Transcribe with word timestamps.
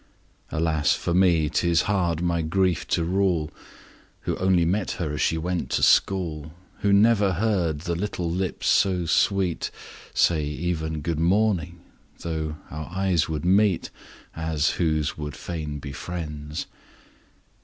Alas, 0.51 0.95
for 0.95 1.13
me 1.13 1.47
'tis 1.47 1.83
hard 1.83 2.23
my 2.23 2.41
grief 2.41 2.87
to 2.87 3.03
rule, 3.03 3.51
Who 4.21 4.35
only 4.37 4.65
met 4.65 4.93
her 4.93 5.13
as 5.13 5.21
she 5.21 5.37
went 5.37 5.69
to 5.69 5.83
school; 5.83 6.53
Who 6.79 6.91
never 6.91 7.33
heard 7.33 7.81
the 7.81 7.93
little 7.93 8.27
lips 8.27 8.67
so 8.67 9.05
sweet 9.05 9.69
5 10.07 10.17
Say 10.17 10.43
even 10.43 11.01
'Good 11.01 11.19
morning,' 11.19 11.81
though 12.21 12.55
our 12.71 12.89
eyes 12.91 13.29
would 13.29 13.45
meet 13.45 13.91
As 14.35 14.71
whose 14.81 15.19
would 15.19 15.35
fain 15.35 15.77
be 15.77 15.91
friends! 15.91 16.65